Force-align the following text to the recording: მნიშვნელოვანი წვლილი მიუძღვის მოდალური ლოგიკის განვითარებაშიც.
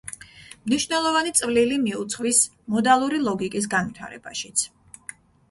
მნიშვნელოვანი 0.69 1.33
წვლილი 1.39 1.77
მიუძღვის 1.83 2.41
მოდალური 2.77 3.21
ლოგიკის 3.27 3.71
განვითარებაშიც. 3.77 4.67